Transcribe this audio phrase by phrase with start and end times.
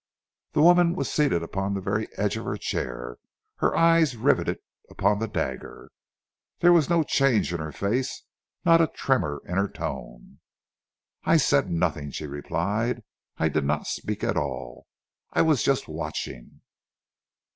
[0.53, 3.17] The woman was seated upon the very edge of her chair,
[3.57, 4.57] her eyes rivetted
[4.89, 5.91] upon the dagger.
[6.59, 8.23] There was no change in her face,
[8.65, 10.39] not a tremor in her tone.
[11.23, 13.03] "I said nothing," she replied.
[13.37, 14.87] "I did not speak at all.
[15.33, 16.61] I was just watching."